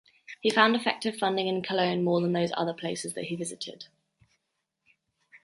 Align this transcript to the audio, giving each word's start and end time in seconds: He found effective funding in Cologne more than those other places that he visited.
He 0.39 0.49
found 0.49 0.75
effective 0.75 1.15
funding 1.17 1.47
in 1.47 1.61
Cologne 1.61 2.03
more 2.03 2.21
than 2.21 2.33
those 2.33 2.51
other 2.57 2.73
places 2.73 3.13
that 3.13 3.25
he 3.25 3.35
visited. 3.35 3.85